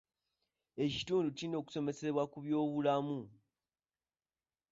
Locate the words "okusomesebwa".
1.61-2.23